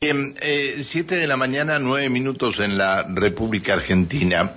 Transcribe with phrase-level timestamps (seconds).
[0.00, 4.52] Bien, eh, siete de la mañana, nueve minutos en la República Argentina.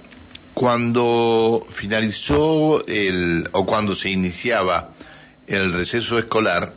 [0.54, 4.94] Cuando finalizó el, o cuando se iniciaba
[5.48, 6.76] el receso escolar,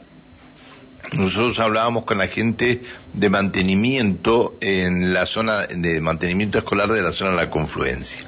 [1.13, 2.81] nosotros hablábamos con la gente
[3.13, 8.23] de mantenimiento en la zona, de mantenimiento escolar de la zona de la confluencia.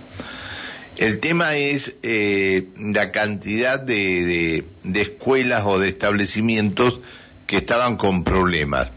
[0.98, 7.00] El tema es eh, la cantidad de, de escuelas o de establecimientos
[7.46, 8.90] que estaban con problemas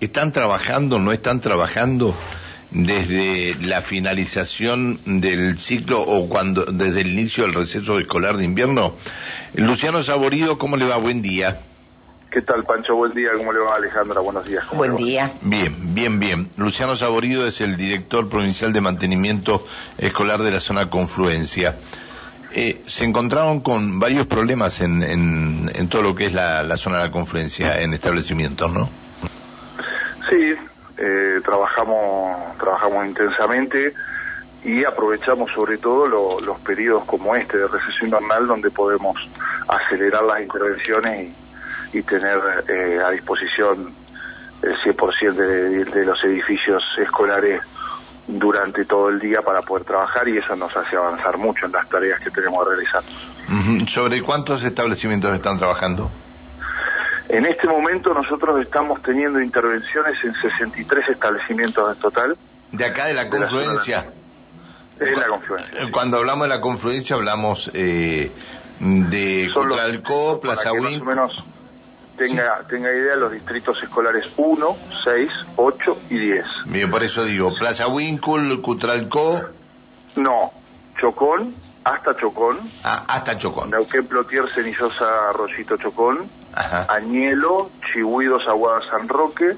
[0.00, 2.14] ¿Están trabajando, no están trabajando
[2.70, 8.94] desde la finalización del ciclo o cuando desde el inicio del receso escolar de invierno?
[9.52, 10.96] Luciano Saborido, ¿cómo le va?
[10.96, 11.60] Buen día.
[12.30, 12.94] ¿Qué tal, Pancho?
[12.94, 13.32] Buen día.
[13.36, 14.20] ¿Cómo le va, Alejandra?
[14.22, 14.64] Buenos días.
[14.72, 15.32] Buen día.
[15.42, 16.48] Bien, bien, bien.
[16.56, 19.66] Luciano Saborido es el director provincial de mantenimiento
[19.98, 21.76] escolar de la zona Confluencia.
[22.54, 26.96] Eh, se encontraron con varios problemas en, en, todo lo que es la, la zona
[26.96, 28.88] de la confluencia en establecimientos, ¿no?
[31.50, 33.92] Trabajamos, trabajamos intensamente
[34.62, 36.06] y aprovechamos sobre todo
[36.40, 39.16] los periodos como este de recesión invernal donde podemos
[39.66, 41.34] acelerar las intervenciones
[41.92, 43.92] y, tener eh, a disposición
[44.62, 47.60] el 100% de, de los edificios escolares
[48.28, 51.88] durante todo el día para poder trabajar y eso nos hace avanzar mucho en las
[51.88, 53.02] tareas que tenemos que realizar.
[53.88, 56.12] ¿Sobre cuántos establecimientos están trabajando?
[57.32, 62.36] En este momento nosotros estamos teniendo intervenciones en 63 establecimientos en total.
[62.72, 64.10] ¿De acá de la confluencia?
[64.98, 65.90] De la, confluencia.
[65.92, 68.32] Cuando hablamos de la confluencia hablamos eh,
[68.80, 70.82] de Cutralcó, Plaza Win.
[70.82, 71.44] Más o menos
[72.18, 76.44] tenga, tenga idea los distritos escolares 1, 6, 8 y 10.
[76.66, 79.40] Bien, por eso digo, Plaza Wincul, Cutralcó.
[80.16, 80.52] No,
[81.00, 81.54] Chocón,
[81.84, 82.58] hasta Chocón.
[82.84, 83.70] Ah, hasta Chocón.
[83.70, 86.28] Neuquén, Plotier, Cenillosa, Arroyito, Chocón.
[86.88, 89.56] Añelo, Chihuidos, Aguada, San Roque,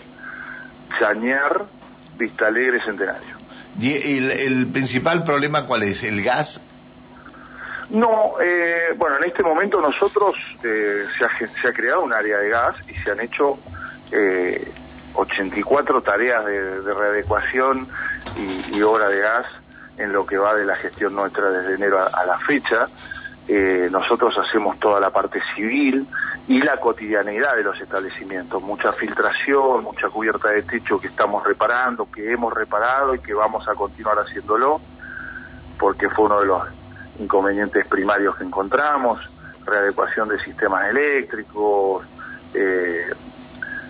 [0.98, 1.64] Chañar,
[2.18, 3.36] Vista Alegre, Centenario.
[3.80, 6.02] ¿Y el, principal problema cuál es?
[6.04, 6.60] ¿El gas?
[7.88, 12.38] No, eh, bueno, en este momento nosotros eh, se, ha, se, ha, creado un área
[12.38, 13.58] de gas y se han hecho
[14.10, 14.70] eh,
[15.14, 17.88] 84 tareas de, de readecuación
[18.36, 19.46] y, y obra de gas
[19.96, 22.88] en lo que va de la gestión nuestra desde enero a, la fecha.
[23.48, 26.06] Eh, nosotros hacemos toda la parte civil
[26.48, 32.10] y la cotidianeidad de los establecimientos, mucha filtración, mucha cubierta de techo que estamos reparando,
[32.10, 34.80] que hemos reparado y que vamos a continuar haciéndolo,
[35.78, 36.62] porque fue uno de los
[37.18, 39.20] inconvenientes primarios que encontramos,
[39.64, 42.04] readecuación de sistemas eléctricos,
[42.54, 43.06] eh,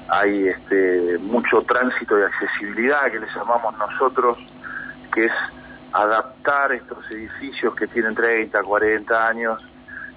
[0.08, 4.36] hay este, mucho tránsito de accesibilidad que le llamamos nosotros,
[5.12, 5.32] que es
[5.92, 9.62] adaptar estos edificios que tienen 30, 40 años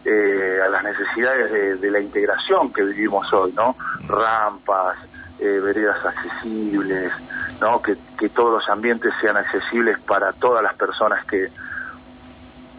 [0.05, 3.75] eh, a las necesidades de, la integración que vivimos hoy, ¿no?
[4.07, 4.97] Rampas,
[5.39, 7.11] eh, veredas accesibles,
[7.59, 7.81] ¿no?
[7.81, 7.95] Que,
[8.29, 11.49] todos los ambientes sean accesibles para todas las personas que,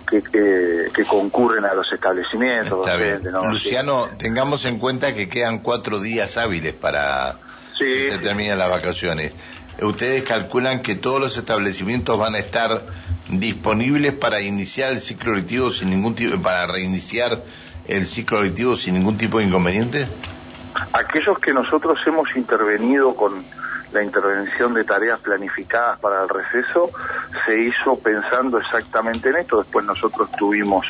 [0.08, 2.86] que, que, concurren a los establecimientos.
[3.50, 7.38] Luciano, tengamos en cuenta que quedan cuatro días hábiles para
[7.78, 9.32] que se terminen las vacaciones
[9.82, 12.82] ustedes calculan que todos los establecimientos van a estar
[13.28, 17.42] disponibles para iniciar el ciclo lectivo sin ningún tipo, para reiniciar
[17.86, 20.08] el ciclo lectivo sin ningún tipo de inconveniente?
[20.92, 23.44] Aquellos que nosotros hemos intervenido con
[23.92, 26.90] la intervención de tareas planificadas para el receso
[27.46, 29.58] se hizo pensando exactamente en esto.
[29.58, 30.86] Después nosotros tuvimos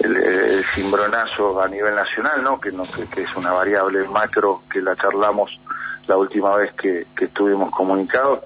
[0.00, 2.60] el, cimbronazo a nivel nacional, ¿no?
[2.60, 5.50] Que, no que es una variable macro que la charlamos
[6.10, 8.40] la última vez que, estuvimos comunicados,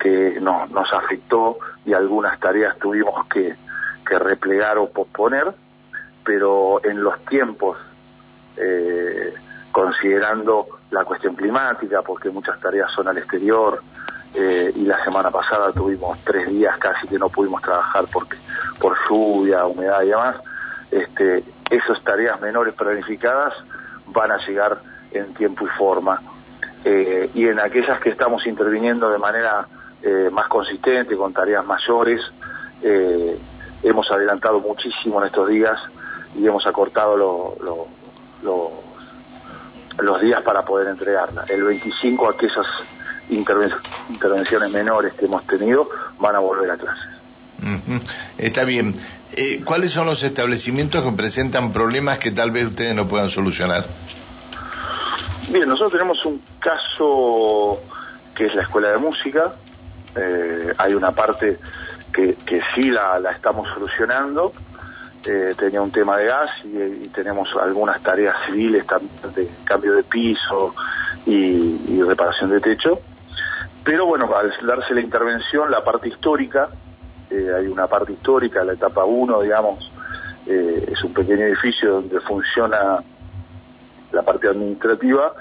[0.00, 3.54] que nos, nos afectó y algunas tareas tuvimos que,
[4.12, 5.54] replegar o posponer,
[6.22, 7.78] pero en los tiempos,
[8.58, 9.32] eh,
[9.70, 13.82] considerando la cuestión climática, porque muchas tareas son al exterior,
[14.34, 18.36] eh, y la semana pasada tuvimos tres días casi que no pudimos trabajar porque
[18.78, 20.36] por lluvia, humedad y demás,
[20.90, 23.54] este, esas tareas menores planificadas
[24.08, 24.76] van a llegar
[25.12, 26.20] en tiempo y forma
[26.84, 29.66] eh, y en aquellas que estamos interviniendo de manera
[30.02, 32.20] eh, más consistente, con tareas mayores,
[32.82, 33.38] eh,
[33.82, 35.78] hemos adelantado muchísimo en estos días
[36.36, 37.16] y hemos acortado
[39.98, 41.44] los días para poder entregarla.
[41.48, 42.66] El 25 aquellas
[43.30, 47.06] intervenciones menores que hemos tenido van a volver a clases.
[48.38, 48.94] Está bien.
[49.64, 53.86] ¿Cuáles son los establecimientos que presentan problemas que tal vez ustedes no puedan solucionar?
[55.48, 57.80] Bien, nosotros tenemos un caso
[58.34, 59.52] que es la escuela de música.
[60.14, 61.58] Eh, hay una parte
[62.12, 64.52] que, que sí la, la estamos solucionando.
[65.24, 68.84] Eh, tenía un tema de gas y, tenemos algunas tareas civiles
[69.34, 70.74] de cambio de piso
[71.26, 72.98] y, reparación de techo.
[73.84, 76.68] pero bueno, al darse la intervención, la parte histórica,
[77.30, 79.90] eh, hay una parte histórica, la etapa 1, digamos,
[80.44, 82.98] es un pequeño edificio donde funciona
[84.12, 85.32] la parte administrativa,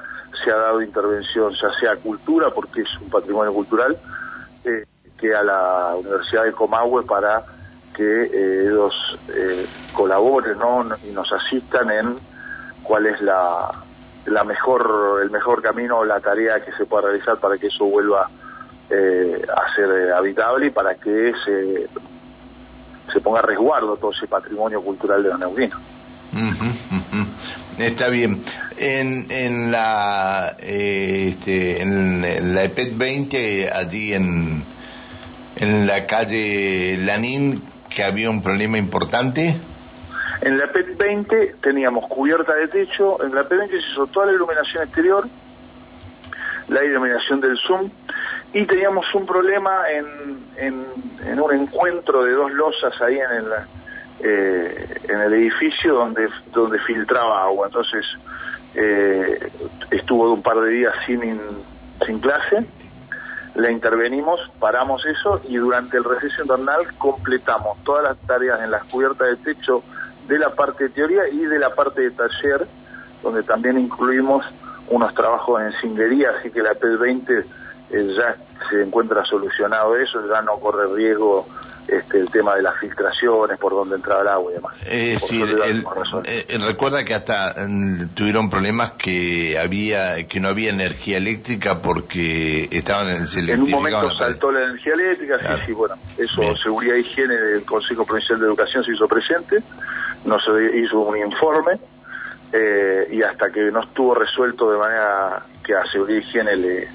[0.44, 3.98] se ha dado intervención ya sea cultura, porque es un patrimonio cultural,
[4.64, 4.86] eh,
[5.20, 7.44] que a la Universidad de Comahue para
[7.96, 8.24] que
[8.64, 8.94] ellos
[9.94, 10.58] colaboren
[11.08, 12.16] y nos asistan en
[12.84, 13.70] cuál es la,
[14.26, 17.86] la mejor el mejor camino o la tarea que se pueda realizar para que eso
[17.86, 18.30] vuelva
[18.90, 21.88] eh, a ser eh, habitable y para que se,
[23.12, 25.80] se ponga a resguardo todo ese patrimonio cultural de los neuquinos.
[27.82, 28.44] Está bien.
[28.78, 34.64] En, en la eh, este, en, la EPET 20 allí en
[35.56, 37.62] en la calle Lanín
[37.94, 39.56] que había un problema importante.
[40.42, 44.28] En la PET 20 teníamos cubierta de techo, en la PET 20 se hizo toda
[44.28, 45.28] la iluminación exterior,
[46.70, 47.92] la iluminación del Zoom,
[48.54, 50.86] y teníamos un problema en,
[51.28, 53.46] en, un encuentro de dos losas ahí en el,
[54.24, 57.68] eh, en el edificio donde, donde filtraba agua.
[57.68, 58.06] Entonces
[58.76, 59.52] eh,
[59.90, 61.40] estuvo un par de días sin,
[62.06, 62.66] sin clase,
[63.56, 68.84] le intervenimos, paramos eso y durante el receso invernal completamos todas las tareas en las
[68.86, 69.84] cubiertas de techo
[70.28, 72.66] de la parte de teoría y de la parte de taller,
[73.22, 74.46] donde también incluimos
[74.90, 77.44] unos trabajos en cingería, así que la P20
[77.92, 78.36] eh, ya
[78.70, 81.48] se encuentra solucionado eso, ya no corre riesgo
[81.88, 84.76] este, el tema de las filtraciones, por donde entraba el agua y demás.
[84.86, 91.18] Eh, sí, eh, recuerda que hasta mm, tuvieron problemas que había que no había energía
[91.18, 95.96] eléctrica porque estaban en el En un momento saltó la energía eléctrica, sí, sí, bueno,
[96.18, 99.62] eso, seguridad e higiene del Consejo Provincial de Educación se hizo presente
[100.26, 101.80] no se hizo un informe
[102.54, 106.88] eh, y hasta que no estuvo resuelto de manera que a seguridad y higiene le,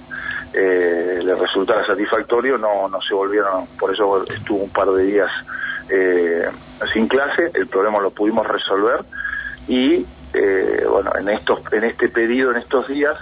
[0.53, 5.31] eh, le resultara satisfactorio, no, no se volvieron, por eso estuvo un par de días
[5.89, 6.49] eh,
[6.93, 9.05] sin clase, el problema lo pudimos resolver
[9.69, 10.07] y
[10.91, 13.17] bueno, en estos, en este pedido, en estos días,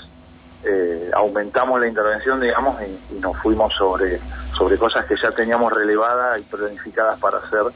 [1.15, 4.19] aumentamos la intervención, digamos, y, y, nos fuimos sobre,
[4.57, 7.73] sobre cosas que ya teníamos relevadas y planificadas para hacer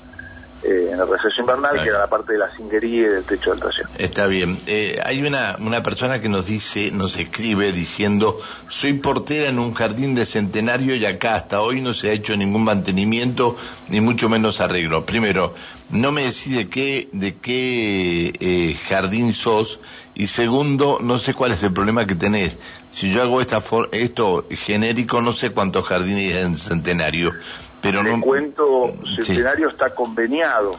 [0.63, 3.51] eh, en el receso invernal, que era la parte de la cingería y del techo
[3.51, 3.87] del taller.
[3.97, 4.59] Está bien.
[4.67, 9.73] Eh, hay una, una persona que nos dice, nos escribe diciendo, soy portera en un
[9.75, 13.57] jardín de centenario y acá hasta hoy no se ha hecho ningún mantenimiento,
[13.89, 15.07] ni mucho menos arreglo.
[15.07, 15.55] Primero,
[15.91, 19.79] no me decís de qué, de qué eh, jardín sos,
[20.15, 22.57] y segundo, no sé cuál es el problema que tenés.
[22.91, 23.63] Si yo hago esta
[23.93, 27.33] esto genérico, no sé cuántos jardines hay en centenario
[27.81, 30.77] pero el cuento centenario está conveniado,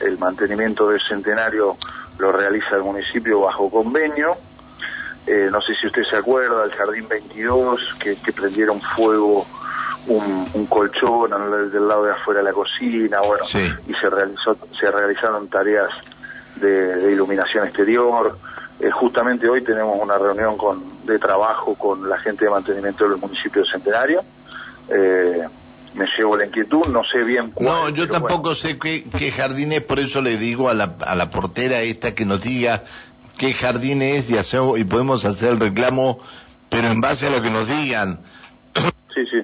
[0.00, 1.76] el, mantenimiento del centenario
[2.18, 4.36] lo realiza el municipio bajo convenio.
[5.26, 9.44] Eh, no sé si usted se acuerda del Jardín 22, que, prendieron fuego
[10.06, 11.30] un, colchón
[11.72, 15.90] del lado de afuera de la cocina, bueno, y se realizó, se realizaron tareas
[16.56, 18.38] de, iluminación exterior.
[18.78, 23.18] Eh, justamente hoy tenemos una reunión con, de trabajo con la gente de mantenimiento del
[23.18, 24.22] municipio de Centenario.
[24.88, 25.46] Eh,
[25.96, 27.68] me llevo la inquietud, no sé bien cuál.
[27.68, 31.14] No, yo tampoco sé qué, qué jardín es, por eso le digo a la, a
[31.14, 32.84] la portera esta que nos diga
[33.38, 36.20] qué jardín es y, hacemos, y podemos hacer el reclamo,
[36.68, 38.20] pero en base a lo que nos digan.
[39.14, 39.38] Sí, sí.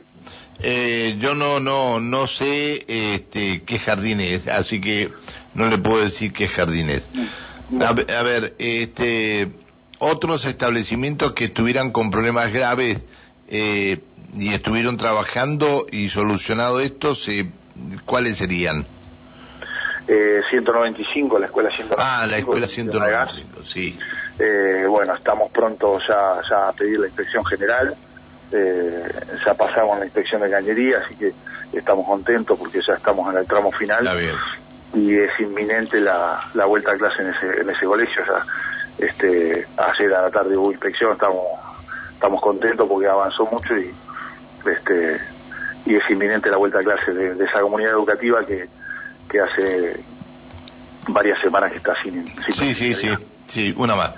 [0.61, 5.11] Eh, yo no, no, no sé este, qué jardín es, así que
[5.55, 7.09] no le puedo decir qué jardín es.
[7.81, 9.51] A, a ver, este,
[9.99, 12.99] otros establecimientos que estuvieran con problemas graves,
[13.49, 14.01] eh,
[14.33, 17.13] y estuvieron trabajando y solucionado esto,
[18.05, 18.87] ¿cuáles serían?
[20.09, 21.97] Eh, 195, la escuela 195.
[21.99, 23.99] Ah, la escuela 195, sí.
[24.39, 27.95] Eh, bueno, estamos pronto ya, ya a pedir la inspección general.
[28.51, 29.09] Eh,
[29.45, 31.33] ya pasamos la inspección de cañería, así que
[31.73, 34.01] estamos contentos porque ya estamos en el tramo final.
[34.01, 34.35] Está bien.
[34.95, 38.23] Y es inminente la, la vuelta a clase en ese, en ese colegio.
[38.27, 41.45] Ya, este, ayer a la tarde hubo inspección, estamos,
[42.13, 43.95] estamos contentos porque avanzó mucho y
[44.67, 45.21] este,
[45.87, 48.69] y es inminente la vuelta a clase de, esa comunidad educativa que,
[49.29, 50.01] que hace
[51.09, 52.27] varias semanas que está sin...
[52.53, 53.09] sí, sí, sí,
[53.47, 54.15] sí, una más.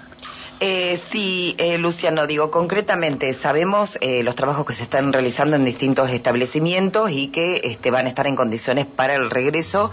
[0.60, 5.64] Eh, sí, eh, Luciano, digo, concretamente, sabemos eh, los trabajos que se están realizando en
[5.64, 9.90] distintos establecimientos y que este, van a estar en condiciones para el regreso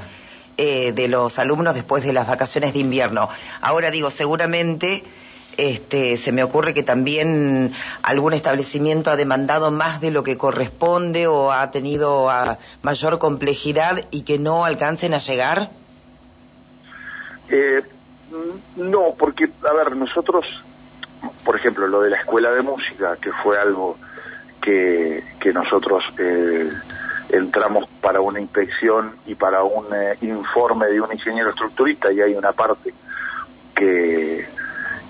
[0.57, 3.29] eh, de los alumnos después de las vacaciones de invierno.
[3.61, 5.03] Ahora digo, seguramente
[5.57, 11.27] este, se me ocurre que también algún establecimiento ha demandado más de lo que corresponde
[11.27, 12.29] o ha tenido
[12.81, 15.69] mayor complejidad y que no alcancen a llegar.
[17.49, 17.83] Eh,
[18.77, 20.45] no, porque, a ver, nosotros,
[21.43, 23.97] por ejemplo, lo de la escuela de música, que fue algo
[24.61, 26.69] que, que nosotros eh,
[27.29, 32.35] entramos para una inspección y para un eh, informe de un ingeniero estructurista y hay
[32.35, 32.93] una parte
[33.75, 34.47] que,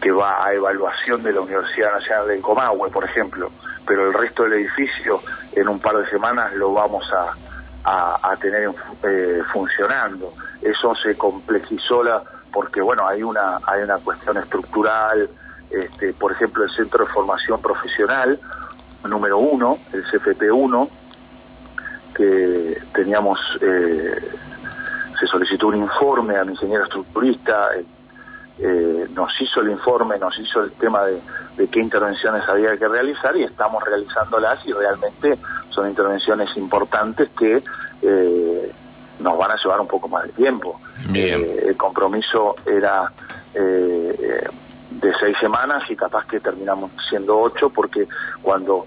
[0.02, 3.52] que va a evaluación de la Universidad Nacional del Comahue, por ejemplo,
[3.86, 5.22] pero el resto del edificio
[5.54, 7.34] en un par de semanas lo vamos a,
[7.84, 8.70] a, tener
[9.04, 10.34] eh, funcionando.
[10.62, 15.30] Eso se complejizó la, porque bueno, hay una, hay una cuestión estructural,
[15.70, 18.40] este, por ejemplo, el Centro de Formación Profesional,
[19.08, 20.90] número uno, el CFP1,
[22.16, 24.32] que teníamos, eh,
[25.20, 27.70] se solicitó un informe al ingeniero estructurista,
[28.64, 33.36] eh, nos hizo el informe, nos hizo el tema de, qué intervenciones había que realizar
[33.36, 35.38] y estamos realizándolas y realmente
[35.70, 37.64] son intervenciones importantes que
[38.02, 38.72] eh,
[39.20, 40.80] nos van a llevar un poco más de tiempo.
[41.14, 43.12] el compromiso era
[43.54, 48.08] de seis semanas y capaz que terminamos siendo ocho porque
[48.42, 48.86] cuando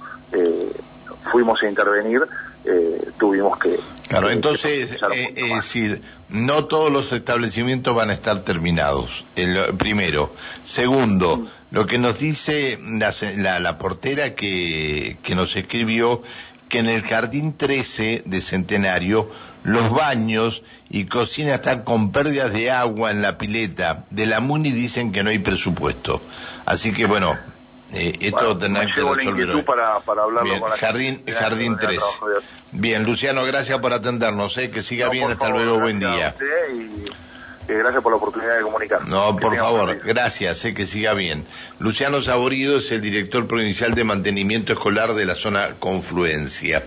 [1.30, 2.22] fuimos a intervenir
[2.64, 3.78] eh, tuvimos que...
[4.08, 10.32] Claro, entonces, eh, es decir, no todos los establecimientos van a estar terminados, el, primero.
[10.64, 11.46] Segundo, mm.
[11.70, 16.22] lo que nos dice la, la, portera que, que nos escribió
[16.68, 19.30] que en el jardín 13 de Centenario
[19.64, 24.04] los baños y cocinas están con pérdidas de agua en la pileta.
[24.10, 26.20] De la MUNI dicen que no hay presupuesto.
[26.66, 27.36] Así que bueno,
[27.94, 32.00] eh, esto tendrá que resolver Para, para hablarlo bien, Jardín, jardín 3.
[32.72, 34.56] Bien, Luciano, gracias por atendernos.
[34.58, 36.34] Eh, que siga bien, hasta luego, buen día.
[36.74, 39.06] Y, gracias por la oportunidad de comunicar.
[39.06, 41.46] No, por favor, gracias, sé que siga bien.
[41.78, 46.84] Luciano Saborido es el director provincial de mantenimiento escolar de la zona Confluencia.